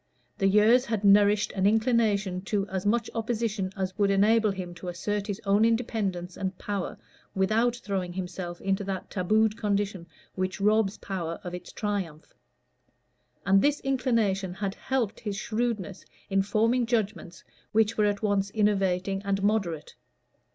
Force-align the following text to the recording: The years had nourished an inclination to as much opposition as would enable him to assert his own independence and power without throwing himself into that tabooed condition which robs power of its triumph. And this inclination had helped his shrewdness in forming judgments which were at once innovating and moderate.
The 0.39 0.47
years 0.47 0.85
had 0.85 1.03
nourished 1.03 1.51
an 1.51 1.67
inclination 1.67 2.41
to 2.45 2.67
as 2.69 2.87
much 2.87 3.07
opposition 3.13 3.71
as 3.77 3.95
would 3.99 4.09
enable 4.09 4.49
him 4.49 4.73
to 4.73 4.87
assert 4.87 5.27
his 5.27 5.39
own 5.45 5.63
independence 5.63 6.35
and 6.35 6.57
power 6.57 6.97
without 7.35 7.75
throwing 7.75 8.13
himself 8.13 8.59
into 8.61 8.83
that 8.85 9.11
tabooed 9.11 9.57
condition 9.57 10.07
which 10.33 10.59
robs 10.59 10.97
power 10.97 11.39
of 11.43 11.53
its 11.53 11.71
triumph. 11.71 12.33
And 13.45 13.61
this 13.61 13.79
inclination 13.81 14.55
had 14.55 14.73
helped 14.73 15.19
his 15.19 15.35
shrewdness 15.37 16.03
in 16.31 16.41
forming 16.41 16.87
judgments 16.87 17.43
which 17.71 17.95
were 17.95 18.05
at 18.05 18.23
once 18.23 18.49
innovating 18.49 19.21
and 19.23 19.43
moderate. 19.43 19.93